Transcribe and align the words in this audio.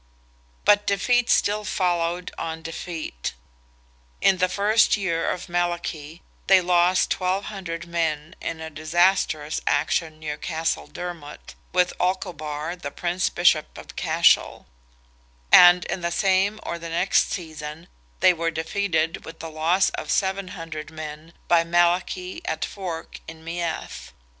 But 0.65 0.87
defeat 0.87 1.29
still 1.29 1.63
followed 1.63 2.31
on 2.35 2.63
defeat; 2.63 3.35
in 4.19 4.39
the 4.39 4.49
first 4.49 4.97
year 4.97 5.29
of 5.29 5.47
Malachy, 5.47 6.23
they 6.47 6.59
lost 6.59 7.19
1,200 7.19 7.85
men 7.85 8.33
in 8.41 8.59
a 8.59 8.71
disastrous 8.71 9.61
action 9.67 10.17
near 10.19 10.37
Castle 10.37 10.87
Dermot, 10.87 11.53
with 11.71 11.93
Olcobar 11.99 12.75
the 12.75 12.89
Prince 12.89 13.29
bishop 13.29 13.77
of 13.77 13.95
Cashel; 13.95 14.65
and 15.51 15.85
in 15.85 16.01
the 16.01 16.09
same 16.09 16.59
or 16.63 16.79
the 16.79 16.89
next 16.89 17.31
season 17.31 17.87
they 18.21 18.33
were 18.33 18.49
defeated 18.49 19.23
with 19.23 19.37
the 19.37 19.51
loss 19.51 19.91
of 19.91 20.09
700 20.09 20.89
men, 20.89 21.31
by 21.47 21.63
Malachy, 21.63 22.41
at 22.45 22.65
Fore, 22.65 23.05
in 23.27 23.43
Meath. 23.43 24.13